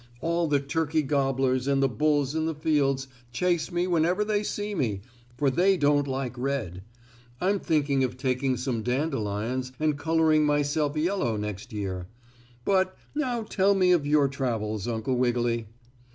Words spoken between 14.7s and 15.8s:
Uncle Wiggily."